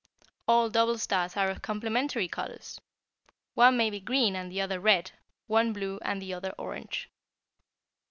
All 0.47 0.71
double 0.71 0.97
stars 0.97 1.37
are 1.37 1.51
of 1.51 1.61
complementary 1.61 2.27
colors. 2.27 2.81
One 3.53 3.77
may 3.77 3.91
be 3.91 3.99
green 3.99 4.35
and 4.35 4.51
the 4.51 4.59
other 4.59 4.79
red, 4.79 5.11
one 5.45 5.73
blue 5.73 5.99
and 6.01 6.19
the 6.19 6.33
other 6.33 6.55
orange. 6.57 7.07